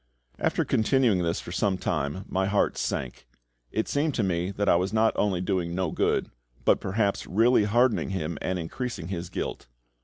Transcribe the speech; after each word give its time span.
After 0.39 0.65
continuing 0.65 1.21
this 1.21 1.39
for 1.39 1.51
some 1.51 1.77
time, 1.77 2.25
my 2.27 2.47
heart 2.47 2.75
sank. 2.75 3.27
It 3.71 3.87
seemed 3.87 4.15
to 4.15 4.23
me 4.23 4.49
that 4.49 4.67
I 4.67 4.75
was 4.75 4.91
not 4.91 5.13
only 5.15 5.41
doing 5.41 5.75
no 5.75 5.91
good, 5.91 6.31
but 6.65 6.81
perhaps 6.81 7.27
really 7.27 7.65
hardening 7.65 8.09
him 8.09 8.39
and 8.41 8.57
increasing 8.57 9.09
his 9.09 9.29
guilt. 9.29 9.67